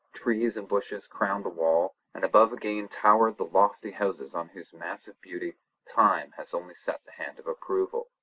[0.13, 4.73] Trees and bushes crowned the wall, and above again towered the lofty houses on whose
[4.73, 8.09] massive beauty Time has only set the hand of approval.